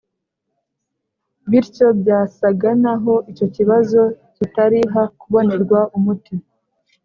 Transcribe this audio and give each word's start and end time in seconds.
Bityo 1.49 1.87
byasaga 2.01 2.69
naho 2.83 3.13
icyo 3.31 3.47
kibazo 3.55 3.99
kitari 4.35 4.79
ha 4.93 5.03
kubonerwa 5.19 5.79
umuti 5.97 6.33